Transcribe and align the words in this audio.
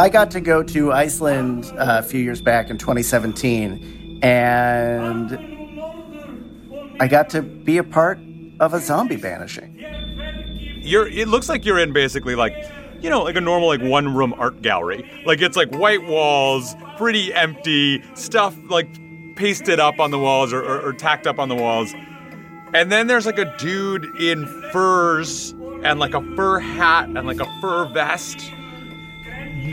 I 0.00 0.08
got 0.08 0.30
to 0.30 0.40
go 0.40 0.62
to 0.62 0.92
Iceland 0.92 1.66
uh, 1.76 1.98
a 1.98 2.02
few 2.02 2.22
years 2.22 2.40
back 2.40 2.70
in 2.70 2.78
2017, 2.78 4.20
and 4.22 5.30
I 6.98 7.06
got 7.06 7.28
to 7.30 7.42
be 7.42 7.76
a 7.76 7.84
part 7.84 8.18
of 8.60 8.72
a 8.72 8.80
zombie 8.80 9.16
banishing. 9.16 9.76
You're. 10.82 11.06
It 11.06 11.28
looks 11.28 11.50
like 11.50 11.66
you're 11.66 11.78
in 11.78 11.92
basically 11.92 12.34
like, 12.34 12.54
you 13.02 13.10
know, 13.10 13.24
like 13.24 13.36
a 13.36 13.42
normal 13.42 13.68
like 13.68 13.82
one 13.82 14.14
room 14.14 14.32
art 14.38 14.62
gallery. 14.62 15.04
Like 15.26 15.42
it's 15.42 15.58
like 15.58 15.70
white 15.74 16.06
walls, 16.06 16.74
pretty 16.96 17.34
empty 17.34 18.02
stuff 18.14 18.56
like 18.70 18.88
pasted 19.36 19.80
up 19.80 20.00
on 20.00 20.10
the 20.10 20.18
walls 20.18 20.54
or, 20.54 20.64
or, 20.64 20.80
or 20.80 20.92
tacked 20.94 21.26
up 21.26 21.38
on 21.38 21.50
the 21.50 21.56
walls. 21.56 21.92
And 22.72 22.90
then 22.90 23.06
there's 23.06 23.26
like 23.26 23.38
a 23.38 23.54
dude 23.58 24.06
in 24.18 24.46
furs 24.72 25.50
and 25.84 26.00
like 26.00 26.14
a 26.14 26.22
fur 26.36 26.58
hat 26.58 27.04
and 27.04 27.26
like 27.26 27.40
a 27.40 27.60
fur 27.60 27.84
vest 27.92 28.50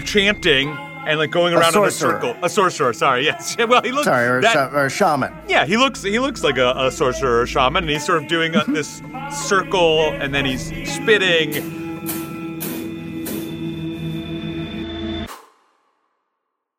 chanting 0.05 0.69
and 1.07 1.17
like 1.19 1.31
going 1.31 1.53
around 1.53 1.75
in 1.75 1.83
a 1.83 1.91
circle. 1.91 2.35
A 2.43 2.49
sorcerer, 2.49 2.91
sorry, 2.93 3.23
yes. 3.25 3.55
Well, 3.67 3.81
he 3.81 3.91
looks 3.91 4.05
Sorry, 4.05 4.27
or, 4.27 4.39
a 4.39 4.41
that- 4.41 4.53
sha- 4.53 4.69
or 4.77 4.85
a 4.85 4.89
shaman. 4.89 5.33
yeah, 5.47 5.65
he 5.65 5.77
looks 5.77 6.03
he 6.03 6.19
looks 6.19 6.43
like 6.43 6.57
a, 6.57 6.73
a 6.77 6.91
sorcerer 6.91 7.41
or 7.41 7.47
shaman, 7.47 7.83
and 7.83 7.89
he's 7.89 8.05
sort 8.05 8.21
of 8.23 8.27
doing 8.29 8.55
a, 8.55 8.63
this 8.65 9.01
circle, 9.31 10.09
and 10.13 10.33
then 10.33 10.45
he's 10.45 10.65
spitting. 10.91 11.75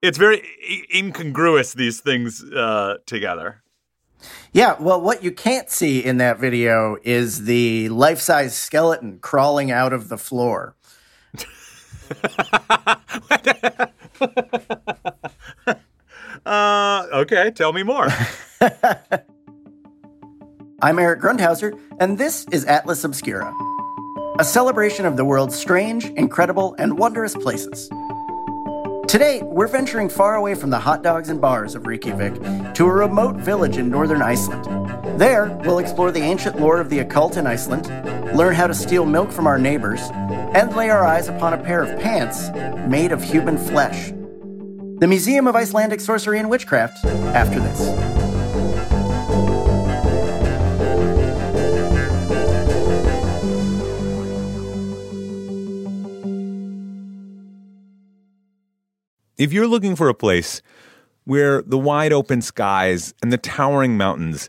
It's 0.00 0.18
very 0.18 0.42
i- 0.68 0.84
incongruous 0.96 1.74
these 1.74 2.00
things 2.00 2.42
uh, 2.52 2.98
together. 3.06 3.62
Yeah, 4.52 4.76
well, 4.80 5.00
what 5.00 5.22
you 5.22 5.30
can't 5.32 5.70
see 5.70 6.04
in 6.04 6.16
that 6.18 6.38
video 6.38 6.96
is 7.02 7.44
the 7.44 7.88
life 7.90 8.18
size 8.20 8.56
skeleton 8.56 9.18
crawling 9.20 9.70
out 9.70 9.92
of 9.92 10.08
the 10.08 10.18
floor. 10.18 10.74
Uh, 16.46 17.06
okay, 17.12 17.50
tell 17.50 17.74
me 17.74 17.82
more. 17.82 18.08
I'm 20.80 20.98
Eric 20.98 21.20
Grundhauser, 21.20 21.78
and 22.00 22.16
this 22.16 22.46
is 22.50 22.64
Atlas 22.64 23.04
Obscura, 23.04 23.52
a 24.38 24.44
celebration 24.44 25.04
of 25.04 25.18
the 25.18 25.26
world's 25.26 25.54
strange, 25.54 26.06
incredible, 26.06 26.74
and 26.78 26.98
wondrous 26.98 27.34
places. 27.34 27.90
Today, 29.08 29.42
we're 29.42 29.68
venturing 29.68 30.08
far 30.08 30.36
away 30.36 30.54
from 30.54 30.70
the 30.70 30.78
hot 30.78 31.02
dogs 31.02 31.28
and 31.28 31.38
bars 31.38 31.74
of 31.74 31.86
Reykjavik 31.86 32.74
to 32.74 32.86
a 32.86 32.92
remote 32.92 33.36
village 33.36 33.76
in 33.76 33.90
northern 33.90 34.22
Iceland. 34.22 34.66
There, 35.18 35.46
we'll 35.64 35.80
explore 35.80 36.12
the 36.12 36.20
ancient 36.20 36.60
lore 36.60 36.80
of 36.80 36.90
the 36.90 37.00
occult 37.00 37.36
in 37.36 37.44
Iceland, 37.44 37.88
learn 38.36 38.54
how 38.54 38.68
to 38.68 38.74
steal 38.74 39.04
milk 39.04 39.32
from 39.32 39.48
our 39.48 39.58
neighbors, 39.58 40.00
and 40.54 40.76
lay 40.76 40.90
our 40.90 41.04
eyes 41.04 41.26
upon 41.26 41.54
a 41.54 41.58
pair 41.58 41.82
of 41.82 41.98
pants 41.98 42.50
made 42.88 43.10
of 43.10 43.20
human 43.20 43.58
flesh. 43.58 44.12
The 45.00 45.08
Museum 45.08 45.48
of 45.48 45.56
Icelandic 45.56 46.00
Sorcery 46.00 46.38
and 46.38 46.48
Witchcraft 46.48 47.04
after 47.04 47.58
this. 47.58 47.80
If 59.36 59.52
you're 59.52 59.66
looking 59.66 59.96
for 59.96 60.08
a 60.08 60.14
place 60.14 60.62
where 61.24 61.60
the 61.62 61.76
wide 61.76 62.12
open 62.12 62.40
skies 62.40 63.14
and 63.20 63.32
the 63.32 63.36
towering 63.36 63.96
mountains 63.96 64.48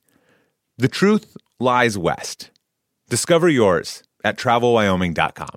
The 0.77 0.87
truth 0.87 1.37
lies 1.59 1.97
west. 1.97 2.49
Discover 3.09 3.49
yours 3.49 4.03
at 4.23 4.37
travelwyoming.com. 4.37 5.55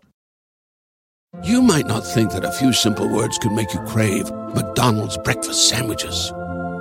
You 1.43 1.63
might 1.63 1.87
not 1.87 2.07
think 2.07 2.31
that 2.33 2.45
a 2.45 2.53
few 2.53 2.73
simple 2.73 3.09
words 3.09 3.39
could 3.39 3.53
make 3.53 3.75
you 3.75 3.81
crave 3.81 4.31
McDonald's 4.55 5.19
breakfast 5.19 5.69
sandwiches. 5.69 6.33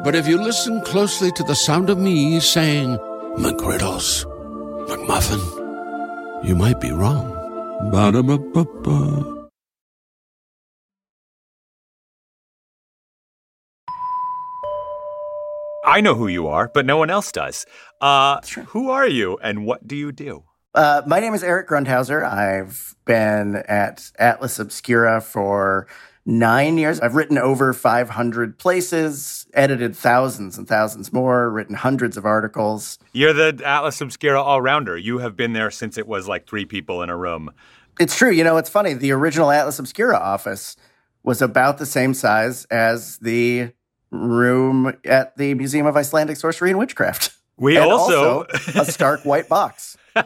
But 0.03 0.15
if 0.15 0.27
you 0.27 0.41
listen 0.41 0.81
closely 0.81 1.31
to 1.31 1.43
the 1.43 1.55
sound 1.55 1.89
of 1.89 1.97
me 1.97 2.39
saying 2.39 2.97
McGriddles, 3.37 4.25
McMuffin, 4.87 6.45
you 6.45 6.55
might 6.55 6.79
be 6.79 6.91
wrong. 6.91 7.31
Ba-da-ba-ba-ba. 7.91 9.42
I 15.85 16.01
know 16.01 16.15
who 16.15 16.27
you 16.27 16.47
are, 16.47 16.69
but 16.73 16.85
no 16.85 16.97
one 16.97 17.09
else 17.09 17.31
does. 17.31 17.65
Uh, 17.99 18.39
who 18.67 18.89
are 18.89 19.07
you 19.07 19.37
and 19.41 19.65
what 19.65 19.87
do 19.87 19.95
you 19.95 20.11
do? 20.11 20.43
Uh, 20.73 21.01
my 21.05 21.19
name 21.19 21.33
is 21.33 21.43
Eric 21.43 21.69
Grundhauser. 21.69 22.23
I've 22.23 22.95
been 23.05 23.57
at 23.67 24.11
Atlas 24.17 24.57
Obscura 24.59 25.21
for 25.21 25.87
nine 26.25 26.77
years. 26.77 26.99
I've 26.99 27.15
written 27.15 27.37
over 27.37 27.73
500 27.73 28.57
places, 28.57 29.45
edited 29.53 29.95
thousands 29.95 30.57
and 30.57 30.67
thousands 30.67 31.13
more, 31.13 31.49
written 31.51 31.75
hundreds 31.75 32.17
of 32.17 32.25
articles. 32.25 32.97
You're 33.11 33.33
the 33.33 33.61
Atlas 33.63 34.01
Obscura 34.01 34.41
all 34.41 34.61
rounder. 34.61 34.97
You 34.97 35.19
have 35.19 35.35
been 35.35 35.53
there 35.53 35.69
since 35.69 35.97
it 35.97 36.07
was 36.07 36.27
like 36.27 36.47
three 36.47 36.65
people 36.65 37.03
in 37.03 37.09
a 37.09 37.17
room. 37.17 37.51
It's 37.99 38.17
true. 38.17 38.31
You 38.31 38.43
know, 38.43 38.57
it's 38.57 38.69
funny. 38.69 38.93
The 38.93 39.11
original 39.11 39.51
Atlas 39.51 39.77
Obscura 39.77 40.17
office 40.17 40.75
was 41.21 41.41
about 41.41 41.77
the 41.77 41.85
same 41.85 42.13
size 42.13 42.65
as 42.65 43.17
the 43.19 43.73
room 44.13 44.93
at 45.05 45.35
the 45.37 45.53
Museum 45.55 45.85
of 45.85 45.97
Icelandic 45.97 46.37
Sorcery 46.37 46.69
and 46.69 46.79
Witchcraft. 46.79 47.31
We 47.57 47.77
And 47.77 47.91
also- 47.91 48.45
a 48.75 48.85
stark 48.85 49.25
white 49.25 49.49
box. 49.49 49.97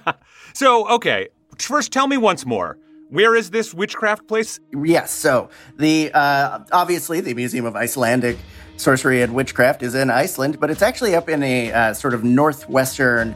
So, 0.54 0.88
okay, 0.90 1.28
first 1.60 1.92
tell 1.92 2.08
me 2.08 2.18
once 2.18 2.44
more. 2.46 2.80
Where 3.10 3.36
is 3.36 3.52
this 3.52 3.76
witchcraft 3.76 4.28
place? 4.28 4.60
Yes. 4.74 5.12
So 5.12 5.50
the 5.78 6.10
uh, 6.14 6.60
obviously 6.72 7.22
the 7.22 7.36
Museum 7.36 7.66
of 7.66 7.76
Icelandic 7.76 8.38
Sorcery 8.78 9.22
and 9.22 9.36
Witchcraft 9.36 9.84
is 9.84 9.94
in 9.94 10.10
Iceland, 10.10 10.60
but 10.60 10.72
it's 10.72 10.82
actually 10.82 11.14
up 11.16 11.30
in 11.30 11.44
a 11.44 11.72
uh, 11.72 11.94
sort 11.94 12.16
of 12.16 12.24
northwestern, 12.24 13.36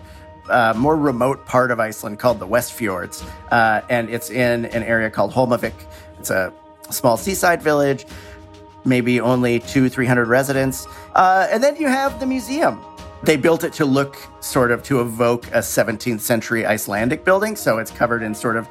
uh, 0.49 0.73
more 0.75 0.97
remote 0.97 1.45
part 1.45 1.69
of 1.69 1.79
Iceland 1.79 2.17
called 2.17 2.39
the 2.39 2.47
West 2.47 2.73
Fjords, 2.73 3.23
uh, 3.51 3.81
and 3.89 4.09
it's 4.09 4.31
in 4.31 4.65
an 4.65 4.81
area 4.83 5.09
called 5.11 5.31
Holmavik. 5.31 5.73
It's 6.19 6.31
a 6.31 6.51
small 6.89 7.17
seaside 7.17 7.61
village, 7.61 8.05
maybe 8.85 9.19
only 9.19 9.59
two, 9.59 9.89
three 9.89 10.05
hundred 10.05 10.27
residents, 10.27 10.87
uh, 11.15 11.47
and 11.51 11.63
then 11.63 11.75
you 11.75 11.87
have 11.87 12.19
the 12.19 12.25
museum. 12.25 12.83
They 13.23 13.37
built 13.37 13.63
it 13.63 13.73
to 13.73 13.85
look 13.85 14.17
sort 14.39 14.71
of 14.71 14.81
to 14.83 15.01
evoke 15.01 15.45
a 15.47 15.59
17th 15.59 16.21
century 16.21 16.65
Icelandic 16.65 17.23
building, 17.23 17.55
so 17.55 17.77
it's 17.77 17.91
covered 17.91 18.23
in 18.23 18.33
sort 18.33 18.57
of 18.57 18.67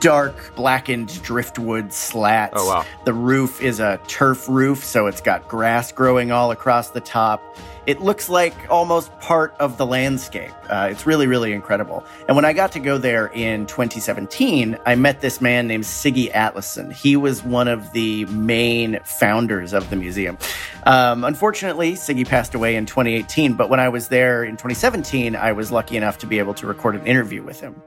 dark, 0.00 0.54
blackened 0.56 1.22
driftwood 1.22 1.92
slats. 1.92 2.54
Oh, 2.56 2.66
wow. 2.66 2.84
The 3.04 3.12
roof 3.12 3.60
is 3.60 3.80
a 3.80 4.00
turf 4.08 4.48
roof, 4.48 4.84
so 4.84 5.06
it's 5.06 5.20
got 5.20 5.48
grass 5.48 5.92
growing 5.92 6.32
all 6.32 6.50
across 6.50 6.90
the 6.90 7.00
top. 7.00 7.42
It 7.84 8.00
looks 8.00 8.28
like 8.28 8.54
almost 8.70 9.10
part 9.18 9.54
of 9.58 9.76
the 9.76 9.84
landscape. 9.84 10.52
Uh, 10.68 10.88
it's 10.90 11.04
really, 11.04 11.26
really 11.26 11.52
incredible. 11.52 12.04
And 12.28 12.36
when 12.36 12.44
I 12.44 12.52
got 12.52 12.72
to 12.72 12.78
go 12.78 12.96
there 12.96 13.26
in 13.26 13.66
2017, 13.66 14.78
I 14.86 14.94
met 14.94 15.20
this 15.20 15.40
man 15.40 15.66
named 15.66 15.82
Siggy 15.82 16.30
Atlason. 16.32 16.92
He 16.92 17.16
was 17.16 17.42
one 17.42 17.66
of 17.66 17.92
the 17.92 18.24
main 18.26 19.00
founders 19.04 19.72
of 19.72 19.90
the 19.90 19.96
museum. 19.96 20.38
Um, 20.84 21.24
unfortunately, 21.24 21.94
Siggy 21.94 22.26
passed 22.26 22.54
away 22.54 22.76
in 22.76 22.86
2018, 22.86 23.54
but 23.54 23.68
when 23.68 23.80
I 23.80 23.88
was 23.88 24.08
there 24.08 24.44
in 24.44 24.52
2017, 24.52 25.34
I 25.34 25.50
was 25.50 25.72
lucky 25.72 25.96
enough 25.96 26.18
to 26.18 26.26
be 26.26 26.38
able 26.38 26.54
to 26.54 26.68
record 26.68 26.94
an 26.94 27.04
interview 27.04 27.42
with 27.42 27.60
him. 27.60 27.82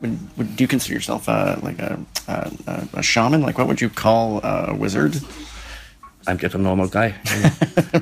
Would, 0.00 0.18
would 0.38 0.56
do 0.56 0.64
you 0.64 0.68
consider 0.68 0.94
yourself 0.94 1.28
uh, 1.28 1.56
like 1.62 1.78
a, 1.80 1.98
a, 2.28 2.52
a- 2.66 2.88
a 2.98 3.02
shaman? 3.02 3.42
Like, 3.42 3.58
what 3.58 3.66
would 3.66 3.80
you 3.80 3.90
call 3.90 4.40
a 4.44 4.74
wizard? 4.74 5.16
I'm 6.26 6.36
just 6.38 6.54
a 6.54 6.58
normal 6.58 6.88
guy. 6.88 7.14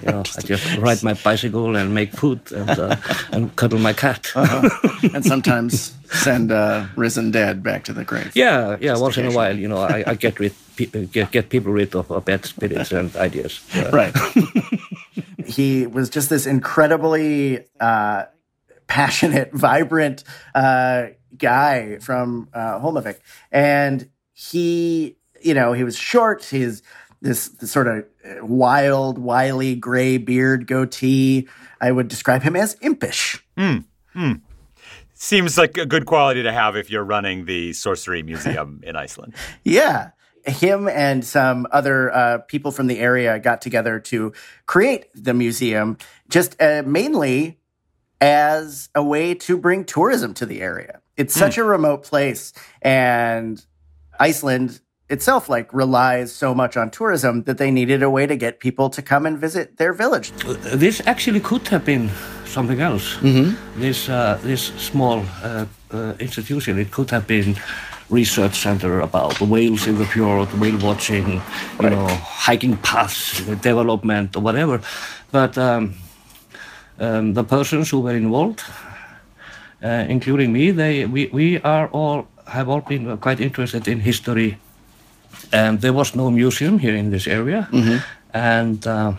You 0.02 0.10
know, 0.12 0.22
I 0.36 0.40
just 0.42 0.76
ride 0.78 1.02
my 1.04 1.14
bicycle 1.14 1.76
and 1.76 1.94
make 1.94 2.12
food 2.12 2.40
and, 2.52 2.70
uh, 2.70 2.96
and 3.30 3.54
cuddle 3.56 3.78
my 3.78 3.92
cat. 3.92 4.26
and 5.14 5.24
sometimes 5.24 5.94
send 6.10 6.50
uh, 6.50 6.86
risen 6.96 7.30
dead 7.30 7.62
back 7.62 7.84
to 7.84 7.92
the 7.92 8.04
grave. 8.04 8.32
Yeah, 8.34 8.76
yeah. 8.80 8.96
Once 8.98 9.16
in 9.16 9.26
a 9.26 9.30
while, 9.30 9.56
you 9.56 9.68
know, 9.68 9.78
I, 9.78 10.02
I 10.08 10.14
get 10.16 10.40
rid 10.40 10.52
pe- 10.76 11.06
get, 11.06 11.30
get 11.30 11.48
people 11.50 11.72
rid 11.72 11.94
of 11.94 12.10
uh, 12.10 12.18
bad 12.20 12.44
spirits 12.44 12.90
and 12.92 13.14
ideas. 13.16 13.60
Uh, 13.74 13.90
Right. 13.92 14.14
he 15.46 15.86
was 15.86 16.10
just 16.10 16.28
this 16.28 16.46
incredibly 16.46 17.64
uh, 17.80 18.24
passionate, 18.88 19.52
vibrant 19.52 20.24
uh, 20.54 21.06
guy 21.38 21.98
from 21.98 22.48
uh, 22.52 22.80
Holmavik. 22.80 23.18
And 23.50 24.10
he 24.32 25.16
you 25.40 25.54
know, 25.54 25.72
he 25.72 25.84
was 25.84 25.96
short. 25.96 26.44
He's 26.44 26.82
this, 27.22 27.48
this 27.48 27.70
sort 27.70 27.86
of 27.86 28.04
wild, 28.42 29.18
wily 29.18 29.74
gray 29.74 30.18
beard 30.18 30.66
goatee. 30.66 31.48
I 31.80 31.92
would 31.92 32.08
describe 32.08 32.42
him 32.42 32.56
as 32.56 32.76
impish. 32.80 33.44
Hmm. 33.56 33.78
Hmm. 34.12 34.32
Seems 35.14 35.56
like 35.56 35.78
a 35.78 35.86
good 35.86 36.04
quality 36.04 36.42
to 36.42 36.52
have 36.52 36.76
if 36.76 36.90
you're 36.90 37.04
running 37.04 37.46
the 37.46 37.72
Sorcery 37.72 38.22
Museum 38.22 38.80
in 38.84 38.96
Iceland. 38.96 39.34
Yeah. 39.64 40.10
Him 40.44 40.88
and 40.88 41.24
some 41.24 41.66
other 41.72 42.12
uh, 42.14 42.38
people 42.38 42.70
from 42.70 42.86
the 42.86 42.98
area 42.98 43.38
got 43.38 43.60
together 43.60 43.98
to 43.98 44.32
create 44.66 45.06
the 45.14 45.34
museum, 45.34 45.96
just 46.28 46.60
uh, 46.60 46.82
mainly 46.86 47.58
as 48.20 48.88
a 48.94 49.02
way 49.02 49.34
to 49.34 49.56
bring 49.58 49.84
tourism 49.84 50.34
to 50.34 50.46
the 50.46 50.60
area. 50.60 51.00
It's 51.16 51.34
such 51.34 51.56
a 51.58 51.64
remote 51.64 52.02
place, 52.02 52.52
and 52.82 53.64
Iceland 54.20 54.80
itself 55.08 55.48
like 55.48 55.72
relies 55.72 56.32
so 56.32 56.54
much 56.54 56.76
on 56.76 56.90
tourism 56.90 57.44
that 57.44 57.58
they 57.58 57.70
needed 57.70 58.02
a 58.02 58.10
way 58.10 58.26
to 58.26 58.36
get 58.36 58.60
people 58.60 58.90
to 58.90 59.00
come 59.02 59.24
and 59.24 59.38
visit 59.38 59.76
their 59.76 59.92
village. 59.92 60.30
This 60.74 61.00
actually 61.06 61.40
could 61.40 61.68
have 61.68 61.84
been 61.84 62.10
something 62.44 62.80
else. 62.80 63.16
This 63.76 64.08
uh, 64.08 64.38
this 64.42 64.62
small 64.76 65.24
uh, 65.42 65.66
uh, 65.90 66.14
institution, 66.18 66.78
it 66.78 66.90
could 66.90 67.10
have 67.10 67.26
been 67.26 67.56
research 68.10 68.54
center 68.54 69.00
about 69.00 69.34
the 69.38 69.44
whales 69.44 69.86
in 69.86 69.98
the 69.98 70.06
fjord, 70.06 70.48
whale 70.60 70.78
watching, 70.78 71.40
you 71.80 71.90
know, 71.90 72.06
hiking 72.06 72.76
paths, 72.76 73.40
development 73.62 74.36
or 74.36 74.42
whatever. 74.42 74.80
But 75.32 75.58
um, 75.58 75.94
um, 76.98 77.34
the 77.34 77.44
persons 77.44 77.90
who 77.90 78.00
were 78.00 78.16
involved, 78.16 78.62
uh, 79.82 80.06
including 80.08 80.52
me, 80.52 80.70
they 80.70 81.06
we, 81.06 81.26
we 81.32 81.60
are 81.60 81.88
all 81.88 82.26
have 82.46 82.68
all 82.68 82.80
been 82.80 83.16
quite 83.18 83.40
interested 83.40 83.88
in 83.88 84.00
history. 84.00 84.58
And 85.52 85.80
there 85.80 85.92
was 85.92 86.14
no 86.14 86.30
museum 86.30 86.78
here 86.78 86.96
in 86.96 87.10
this 87.10 87.26
area, 87.26 87.68
and. 88.32 88.86
Uh, 88.86 89.12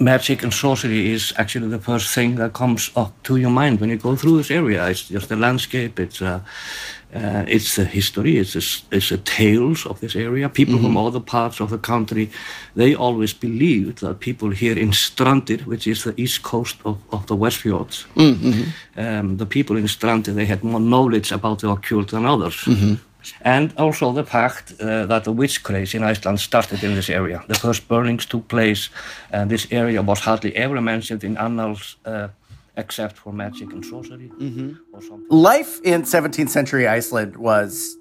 magic 0.00 0.42
and 0.42 0.52
sorcery 0.52 1.12
is 1.12 1.32
actually 1.36 1.68
the 1.68 1.78
first 1.78 2.14
thing 2.14 2.36
that 2.36 2.52
comes 2.52 2.90
up 2.96 3.12
to 3.22 3.36
your 3.36 3.50
mind 3.50 3.80
when 3.80 3.90
you 3.90 3.96
go 3.96 4.16
through 4.16 4.36
this 4.36 4.50
area. 4.50 4.86
It's 4.88 5.08
just 5.08 5.28
the 5.28 5.36
landscape. 5.36 6.00
It's 6.00 6.20
uh, 6.20 6.40
uh, 7.14 7.44
it's 7.46 7.76
the 7.76 7.84
history. 7.84 8.38
It's 8.38 8.54
the, 8.54 8.96
it's 8.96 9.08
the 9.10 9.18
tales 9.18 9.86
of 9.86 10.00
this 10.00 10.16
area. 10.16 10.48
People 10.48 10.78
from 10.78 10.96
other 10.96 11.20
parts 11.20 11.60
of 11.60 11.70
the 11.70 11.78
country, 11.78 12.28
they 12.74 12.94
always 12.96 13.32
believed 13.32 13.98
that 14.00 14.18
people 14.18 14.50
here 14.50 14.76
in 14.76 14.90
Strandir, 14.90 15.64
which 15.64 15.86
is 15.86 16.02
the 16.02 16.14
east 16.20 16.42
coast 16.42 16.76
of, 16.84 16.98
of 17.10 17.26
the 17.26 17.36
West 17.36 17.58
Fjords, 17.58 18.06
um, 18.96 19.36
the 19.36 19.46
people 19.46 19.76
in 19.76 19.84
Strandir, 19.84 20.34
they 20.34 20.46
had 20.46 20.64
more 20.64 20.80
knowledge 20.80 21.30
about 21.30 21.60
the 21.60 21.70
occult 21.70 22.08
than 22.08 22.26
others. 22.26 22.66
And 23.42 23.72
also 23.76 24.12
the 24.12 24.24
fact 24.24 24.74
uh, 24.80 25.06
that 25.06 25.24
the 25.24 25.32
witch 25.32 25.62
craze 25.62 25.94
in 25.94 26.02
Iceland 26.02 26.40
started 26.40 26.82
in 26.84 26.94
this 26.94 27.08
area. 27.10 27.42
The 27.48 27.54
first 27.54 27.88
burnings 27.88 28.26
took 28.26 28.48
place, 28.48 28.90
and 29.30 29.50
this 29.50 29.66
area 29.70 30.02
was 30.02 30.20
hardly 30.20 30.54
ever 30.56 30.80
mentioned 30.80 31.24
in 31.24 31.36
annals 31.36 31.96
uh, 32.04 32.28
except 32.76 33.16
for 33.16 33.32
magic 33.32 33.72
and 33.72 33.84
sorcery 33.84 34.30
or 34.92 35.00
something. 35.02 35.26
Life 35.30 35.80
in 35.84 36.02
17th 36.02 36.48
century 36.48 36.86
Iceland 36.88 37.36
was 37.36 37.96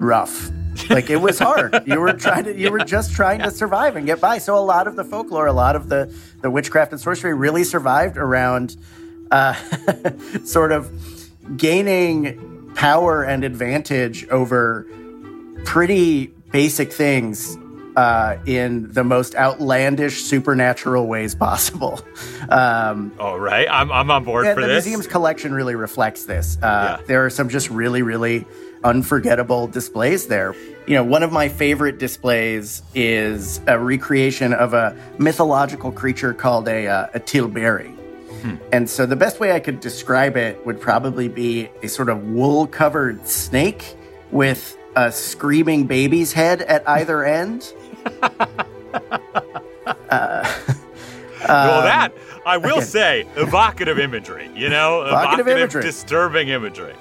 rough. 0.00 0.50
Like 0.88 1.10
it 1.10 1.20
was 1.20 1.38
hard. 1.38 1.82
you 1.86 2.00
were 2.00 2.14
trying 2.14 2.44
to 2.44 2.56
you 2.56 2.70
were 2.72 2.84
just 2.84 3.12
trying 3.12 3.40
to 3.40 3.50
survive 3.50 3.96
and 3.96 4.06
get 4.06 4.20
by. 4.20 4.38
So 4.38 4.56
a 4.56 4.64
lot 4.64 4.86
of 4.86 4.96
the 4.96 5.04
folklore, 5.04 5.46
a 5.46 5.52
lot 5.52 5.76
of 5.76 5.88
the 5.88 6.12
the 6.40 6.50
witchcraft 6.50 6.92
and 6.92 7.00
sorcery 7.00 7.34
really 7.34 7.64
survived 7.64 8.16
around 8.16 8.76
uh, 9.30 9.54
sort 10.44 10.72
of 10.72 10.90
gaining 11.56 12.49
power 12.74 13.22
and 13.22 13.44
advantage 13.44 14.26
over 14.28 14.86
pretty 15.64 16.28
basic 16.52 16.92
things 16.92 17.56
uh, 17.96 18.36
in 18.46 18.90
the 18.92 19.04
most 19.04 19.34
outlandish 19.34 20.22
supernatural 20.22 21.06
ways 21.06 21.34
possible. 21.34 22.00
Um, 22.48 23.12
All 23.20 23.38
right, 23.38 23.68
I'm, 23.70 23.92
I'm 23.92 24.10
on 24.10 24.24
board 24.24 24.44
for 24.44 24.60
the 24.62 24.66
this. 24.66 24.84
The 24.84 24.90
museum's 24.90 25.06
collection 25.06 25.52
really 25.54 25.76
reflects 25.76 26.24
this. 26.24 26.56
Uh, 26.56 26.96
Yeah. 26.98 27.06
There 27.06 27.24
are 27.24 27.30
some 27.30 27.48
just 27.48 27.70
really, 27.70 28.02
really 28.02 28.44
unforgettable 28.82 29.68
displays 29.68 30.26
there. 30.26 30.56
You 30.86 30.94
know, 30.94 31.04
one 31.04 31.22
of 31.22 31.30
my 31.30 31.48
favorite 31.48 31.98
displays 31.98 32.82
is 32.94 33.60
a 33.68 33.78
recreation 33.78 34.52
of 34.52 34.74
a 34.74 34.96
mythological 35.18 35.92
creature 35.92 36.34
called 36.34 36.66
a, 36.66 36.88
uh, 36.88 37.06
a 37.14 37.20
tilberi. 37.20 37.94
Hmm. 38.42 38.56
And 38.72 38.88
so 38.88 39.06
the 39.06 39.16
best 39.16 39.40
way 39.40 39.52
I 39.52 39.60
could 39.60 39.80
describe 39.80 40.36
it 40.36 40.64
would 40.66 40.80
probably 40.80 41.28
be 41.28 41.68
a 41.82 41.88
sort 41.88 42.08
of 42.08 42.28
wool 42.28 42.66
covered 42.66 43.26
snake 43.26 43.96
with 44.30 44.76
a 44.96 45.12
screaming 45.12 45.86
baby's 45.86 46.32
head 46.32 46.62
at 46.62 46.88
either 46.88 47.24
end. 47.40 47.72
well, 51.48 51.82
that 51.82 52.12
I 52.46 52.56
will 52.56 52.80
say, 52.82 53.26
evocative 53.36 53.98
imagery. 53.98 54.50
You 54.54 54.68
know, 54.68 55.02
Evocative 55.02 55.48
imagery. 55.48 55.82
disturbing 55.82 56.48
imagery. 56.48 56.94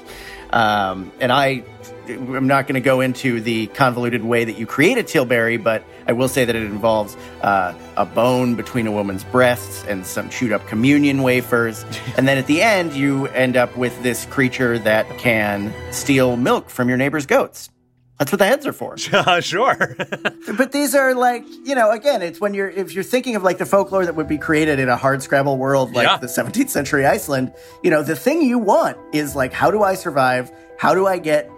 Um, 0.52 1.12
and 1.20 1.32
I, 1.32 1.64
I'm 2.10 2.48
not 2.48 2.66
going 2.68 2.76
to 2.76 2.82
go 2.82 3.02
into 3.02 3.40
the 3.42 3.68
convoluted 3.68 4.24
way 4.24 4.44
that 4.46 4.58
you 4.58 4.66
create 4.66 4.98
a 4.98 5.04
tilberi, 5.04 5.62
but 5.64 5.84
I 6.08 6.14
will 6.14 6.28
say 6.28 6.46
that 6.46 6.56
it 6.56 6.64
involves 6.64 7.16
uh, 7.42 7.74
a 7.98 8.06
bone 8.06 8.56
between 8.56 8.88
a 8.88 8.92
woman's 8.92 9.24
breasts 9.24 9.84
and 9.88 10.06
some 10.06 10.30
chewed 10.30 10.52
up 10.52 10.66
communion 10.68 11.22
wafers. 11.22 11.84
and 12.18 12.28
then 12.28 12.38
at 12.38 12.48
the 12.48 12.62
end, 12.62 12.94
you 12.94 13.28
end 13.28 13.56
up 13.58 13.76
with 13.78 14.02
this 14.04 14.26
creature 14.26 14.80
that 14.80 15.08
can 15.18 15.74
steal 15.92 16.36
milk 16.38 16.70
from 16.70 16.90
your 16.90 16.98
neighbor's 16.98 17.26
goats. 17.26 17.70
That's 18.18 18.34
what 18.34 18.40
the 18.40 18.46
heads 18.48 18.68
are 18.68 18.74
for. 18.74 18.98
Uh, 19.14 19.40
sure. 19.40 19.96
But 20.58 20.72
these 20.74 20.94
are 20.94 21.14
like, 21.16 21.46
you 21.64 21.74
know, 21.76 21.92
again, 21.92 22.22
it's 22.22 22.42
when 22.42 22.54
you're 22.54 22.68
if 22.70 22.94
you're 22.94 23.04
thinking 23.04 23.36
of 23.38 23.44
like 23.44 23.60
the 23.60 23.66
folklore 23.66 24.06
that 24.06 24.16
would 24.16 24.28
be 24.28 24.38
created 24.38 24.78
in 24.80 24.90
a 24.90 24.98
hard 24.98 25.22
scrabble 25.24 25.58
world 25.58 25.94
like 25.94 26.06
Yeah. 26.06 26.18
the 26.18 26.28
17th 26.28 26.70
century 26.70 27.06
Iceland, 27.06 27.54
you 27.84 27.90
know, 27.92 28.04
the 28.04 28.16
thing 28.18 28.42
you 28.42 28.58
want 28.60 28.98
is 29.14 29.36
like 29.38 29.54
how 29.54 29.72
do 29.72 29.84
I 29.84 29.94
survive? 29.94 30.52
How 30.78 30.94
do 30.96 31.08
I 31.08 31.18
get 31.18 31.50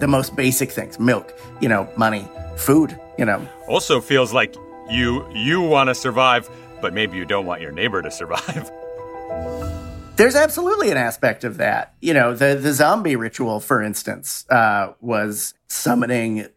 the 0.00 0.08
most 0.08 0.36
basic 0.36 0.70
things? 0.70 0.98
Milk, 0.98 1.38
you 1.60 1.68
know, 1.68 1.88
money, 1.96 2.26
food, 2.56 2.98
you 3.18 3.24
know. 3.24 3.46
also 3.66 4.00
feels 4.00 4.32
like 4.32 4.54
you 4.90 5.28
you 5.32 5.60
want 5.60 5.88
to 5.88 5.94
survive, 5.94 6.48
but 6.80 6.92
maybe 6.94 7.16
you 7.16 7.24
don't 7.24 7.46
want 7.46 7.60
your 7.60 7.72
neighbor 7.72 8.02
to 8.02 8.10
survive. 8.10 8.70
There's 10.16 10.34
absolutely 10.34 10.90
an 10.90 10.96
aspect 10.96 11.44
of 11.44 11.58
that. 11.58 11.94
You 12.00 12.12
know, 12.12 12.34
the 12.34 12.56
the 12.56 12.72
zombie 12.72 13.16
ritual, 13.16 13.60
for 13.60 13.82
instance, 13.82 14.44
uh, 14.50 14.94
was 15.00 15.54
summoning 15.68 16.48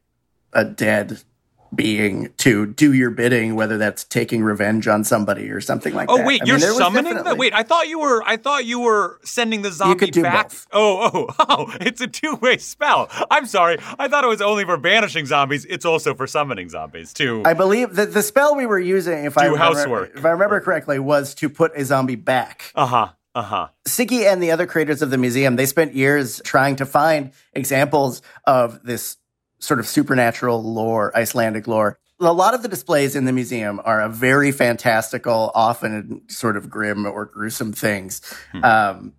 a 0.54 0.66
dead 0.66 1.22
being 1.74 2.32
to 2.38 2.66
do 2.66 2.94
your 2.94 3.10
bidding, 3.12 3.56
whether 3.56 3.78
that's 3.78 4.04
taking 4.04 4.44
revenge 4.44 4.88
on 4.88 5.04
somebody 5.04 5.50
or 5.50 5.62
something 5.62 5.94
like 5.94 6.10
Oh 6.10 6.18
that. 6.18 6.24
Oh 6.24 6.28
wait, 6.28 6.42
I 6.42 6.46
you're 6.46 6.60
mean, 6.60 6.74
summoning 6.74 7.14
definitely- 7.14 7.40
Wait, 7.40 7.54
I 7.54 7.64
thought 7.64 7.88
you 7.88 8.00
were 8.00 8.22
I 8.26 8.38
thought 8.38 8.66
you 8.66 8.80
were 8.80 9.20
sending 9.24 9.62
the 9.62 9.72
zombie 9.72 9.98
could 10.00 10.12
do 10.14 10.22
back. 10.24 10.50
both. 10.50 10.68
Oh, 10.74 11.28
oh, 11.40 11.46
oh, 11.50 11.78
it's 11.82 12.02
a 12.02 12.08
two-way 12.08 12.58
spell. 12.58 13.10
I'm 13.32 13.46
sorry. 13.46 13.78
I 13.98 14.08
thought 14.08 14.24
it 14.24 14.28
was 14.28 14.42
only 14.42 14.66
for 14.66 14.78
banishing 14.78 15.26
zombies. 15.26 15.66
It's 15.66 15.86
also 15.86 16.14
for 16.14 16.28
summoning 16.28 16.70
zombies 16.70 17.14
too. 17.14 17.42
I 17.46 17.54
believe 17.54 17.96
that 17.96 18.14
the 18.14 18.22
spell 18.24 18.56
we 18.56 18.66
were 18.66 18.80
using, 18.80 19.26
if 19.26 19.38
I 19.38 19.46
remember, 19.46 19.64
housework. 19.64 20.12
if 20.18 20.26
I 20.26 20.30
remember 20.32 20.60
correctly, 20.60 21.00
was 21.00 21.34
to 21.36 21.50
put 21.50 21.72
a 21.76 21.86
zombie 21.86 22.16
back. 22.16 22.72
Uh-huh. 22.76 23.10
Uh-huh. 23.34 23.70
Siggy 23.88 24.30
and 24.30 24.44
the 24.44 24.52
other 24.52 24.68
creators 24.68 25.02
of 25.02 25.10
the 25.10 25.18
museum, 25.18 25.56
they 25.56 25.66
spent 25.66 25.94
years 25.96 26.42
trying 26.44 26.76
to 26.76 26.86
find 26.86 27.32
examples 27.54 28.22
of 28.46 28.84
this 28.84 29.16
sort 29.62 29.80
of 29.80 29.88
supernatural 29.88 30.62
lore, 30.62 31.16
Icelandic 31.16 31.68
lore. 31.68 31.98
A 32.20 32.34
lot 32.34 32.54
of 32.54 32.62
the 32.62 32.68
displays 32.68 33.16
in 33.16 33.26
the 33.26 33.32
museum 33.32 33.82
are 33.84 34.02
a 34.02 34.10
very 34.10 34.52
fantastical, 34.52 35.52
often 35.56 36.22
sort 36.28 36.58
of 36.58 36.70
grim 36.70 37.06
or 37.06 37.26
gruesome 37.26 37.74
things. 37.74 38.22
Um, 38.64 39.14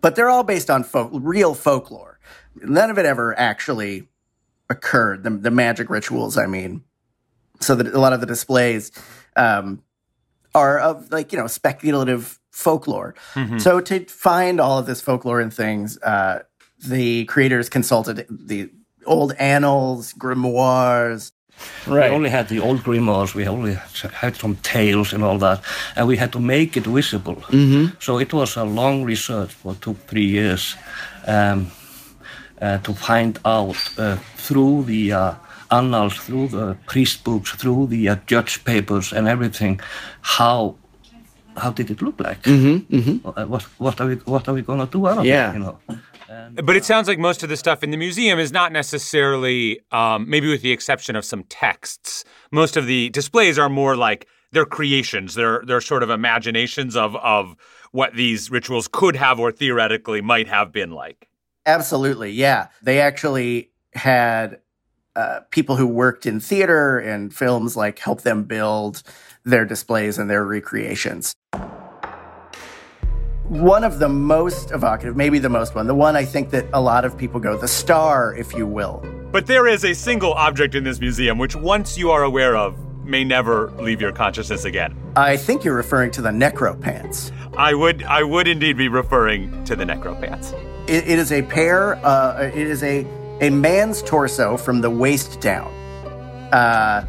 but 0.00 0.14
they're 0.14 0.28
all 0.28 0.44
based 0.44 0.70
on 0.70 0.84
folk, 0.84 1.10
real 1.12 1.54
folklore. 1.54 2.20
None 2.56 2.90
of 2.90 2.98
it 2.98 3.06
ever 3.06 3.36
actually 3.38 4.06
occurred. 4.70 5.24
The, 5.24 5.30
the 5.30 5.50
magic 5.50 5.90
rituals, 5.90 6.36
I 6.38 6.46
mean. 6.46 6.84
So 7.60 7.74
that 7.74 7.86
a 7.88 7.98
lot 7.98 8.12
of 8.12 8.20
the 8.20 8.26
displays 8.26 8.92
um, 9.34 9.82
are 10.54 10.78
of 10.78 11.10
like 11.10 11.32
you 11.32 11.38
know 11.38 11.46
speculative 11.46 12.38
folklore. 12.50 13.14
So 13.58 13.80
to 13.80 14.04
find 14.04 14.60
all 14.60 14.78
of 14.78 14.86
this 14.86 15.00
folklore 15.00 15.40
and 15.40 15.52
things, 15.52 15.98
uh, 15.98 16.42
the 16.78 17.24
creators 17.24 17.68
consulted 17.68 18.26
the 18.30 18.70
old 19.06 19.32
annals, 19.38 20.12
grimoires. 20.14 21.32
We 21.86 22.02
only 22.02 22.28
had 22.30 22.48
the 22.48 22.60
old 22.60 22.80
grimoires, 22.82 23.34
we 23.34 23.46
only 23.48 23.78
had 24.12 24.36
some 24.36 24.56
tales 24.56 25.12
and 25.14 25.24
all 25.24 25.38
that, 25.38 25.62
and 25.96 26.06
we 26.06 26.16
had 26.18 26.30
to 26.32 26.38
make 26.40 26.76
it 26.76 26.84
visible. 26.86 27.36
Mm-hmm. 27.48 27.94
So 27.98 28.18
it 28.18 28.32
was 28.32 28.56
a 28.56 28.64
long 28.64 29.04
research, 29.04 29.52
for 29.52 29.74
two, 29.74 29.94
three 30.06 30.26
years, 30.26 30.76
um, 31.26 31.70
uh, 32.60 32.78
to 32.78 32.92
find 32.94 33.38
out 33.44 33.76
uh, 33.98 34.16
through 34.36 34.84
the 34.84 35.12
uh, 35.12 35.34
annals, 35.70 36.14
through 36.18 36.48
the 36.48 36.76
priest 36.86 37.24
books, 37.24 37.52
through 37.52 37.86
the 37.86 38.08
uh, 38.10 38.16
judge 38.26 38.62
papers 38.64 39.12
and 39.12 39.26
everything, 39.26 39.80
how 40.20 40.76
how 41.56 41.70
did 41.70 41.90
it 41.90 42.02
look 42.02 42.20
like? 42.20 42.42
Mm-hmm, 42.42 42.96
mm-hmm. 42.96 43.48
what 43.50 43.62
what 43.78 44.00
are 44.00 44.08
we 44.08 44.14
what 44.26 44.46
are 44.48 44.54
we 44.54 44.62
gonna 44.62 44.86
do 44.86 45.06
out 45.06 45.18
of 45.18 45.24
Yeah. 45.24 45.50
it? 45.50 45.54
You 45.54 45.60
know, 45.60 45.78
but 46.62 46.76
it 46.76 46.84
sounds 46.84 47.08
like 47.08 47.18
most 47.18 47.42
of 47.42 47.48
the 47.48 47.56
stuff 47.56 47.82
in 47.82 47.90
the 47.90 47.96
museum 47.96 48.38
is 48.38 48.52
not 48.52 48.72
necessarily, 48.72 49.80
um, 49.92 50.28
maybe 50.28 50.48
with 50.48 50.62
the 50.62 50.72
exception 50.72 51.16
of 51.16 51.24
some 51.24 51.44
texts. 51.44 52.24
Most 52.50 52.76
of 52.76 52.86
the 52.86 53.10
displays 53.10 53.58
are 53.58 53.68
more 53.68 53.96
like 53.96 54.26
they're 54.52 54.66
creations. 54.66 55.34
They're 55.34 55.62
they're 55.66 55.80
sort 55.80 56.02
of 56.02 56.10
imaginations 56.10 56.96
of 56.96 57.16
of 57.16 57.56
what 57.92 58.14
these 58.14 58.50
rituals 58.50 58.88
could 58.88 59.16
have 59.16 59.38
or 59.38 59.52
theoretically 59.52 60.20
might 60.20 60.48
have 60.48 60.72
been 60.72 60.90
like. 60.90 61.28
Absolutely, 61.64 62.30
yeah. 62.30 62.68
They 62.82 63.00
actually 63.00 63.70
had 63.94 64.60
uh, 65.16 65.40
people 65.50 65.76
who 65.76 65.86
worked 65.86 66.26
in 66.26 66.40
theater 66.40 66.98
and 66.98 67.34
films 67.34 67.76
like 67.76 67.98
help 67.98 68.22
them 68.22 68.44
build 68.44 69.02
their 69.44 69.64
displays 69.64 70.18
and 70.18 70.28
their 70.28 70.44
recreations 70.44 71.34
one 73.48 73.84
of 73.84 73.98
the 73.98 74.08
most 74.08 74.70
evocative, 74.72 75.16
maybe 75.16 75.38
the 75.38 75.48
most 75.48 75.74
one, 75.74 75.86
the 75.86 75.94
one 75.94 76.16
I 76.16 76.24
think 76.24 76.50
that 76.50 76.66
a 76.72 76.80
lot 76.80 77.04
of 77.04 77.16
people 77.16 77.40
go, 77.40 77.56
the 77.56 77.68
star, 77.68 78.34
if 78.34 78.54
you 78.54 78.66
will. 78.66 79.04
But 79.30 79.46
there 79.46 79.66
is 79.66 79.84
a 79.84 79.94
single 79.94 80.32
object 80.34 80.74
in 80.74 80.84
this 80.84 81.00
museum 81.00 81.38
which, 81.38 81.54
once 81.54 81.96
you 81.96 82.10
are 82.10 82.22
aware 82.24 82.56
of, 82.56 82.76
may 83.04 83.22
never 83.22 83.70
leave 83.72 84.00
your 84.00 84.10
consciousness 84.12 84.64
again. 84.64 84.96
I 85.14 85.36
think 85.36 85.62
you're 85.64 85.76
referring 85.76 86.10
to 86.12 86.22
the 86.22 86.30
necropants. 86.30 87.30
I 87.56 87.72
would, 87.72 88.02
I 88.02 88.22
would 88.24 88.48
indeed 88.48 88.76
be 88.76 88.88
referring 88.88 89.64
to 89.66 89.76
the 89.76 89.84
necropants. 89.84 90.52
it, 90.88 91.06
it 91.08 91.18
is 91.18 91.30
a 91.30 91.42
pair. 91.42 91.94
Uh, 92.04 92.42
it 92.42 92.66
is 92.66 92.82
a 92.82 93.06
a 93.40 93.50
man's 93.50 94.02
torso 94.02 94.56
from 94.56 94.80
the 94.80 94.88
waist 94.88 95.40
down. 95.42 95.70
Uh, 96.52 97.06